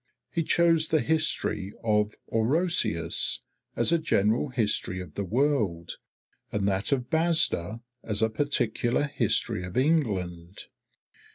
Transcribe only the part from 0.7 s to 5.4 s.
the History of Orosius, as a general history of the